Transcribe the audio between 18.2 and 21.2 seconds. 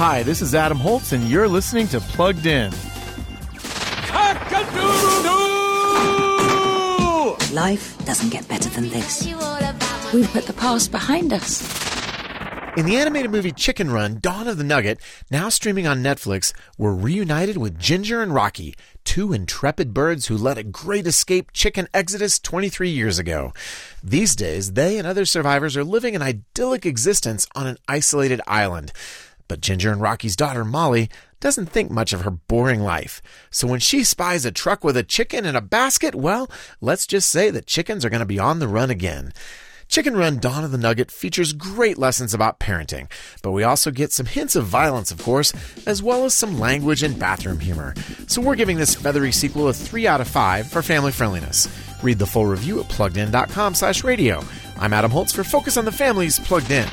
and Rocky, two intrepid birds who led a great